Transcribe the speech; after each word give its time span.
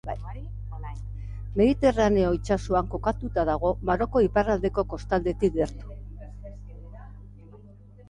Mediterraneo 1.61 2.31
itsasoan 2.39 2.91
kokatuta 2.95 3.45
dago 3.51 3.73
Marokoko 3.93 4.25
iparraldeko 4.31 4.89
kostaldetik 4.97 5.57
gertu. 5.63 7.63